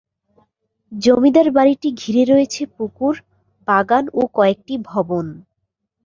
জমিদার 0.91 1.47
বাড়িটি 1.51 1.89
ঘিরে 2.01 2.23
রয়েছে 2.25 2.61
পুকুর, 2.75 3.13
বাগান 3.67 4.05
ও 4.13 4.21
কয়েকটি 4.35 4.73
ভবন। 4.89 5.25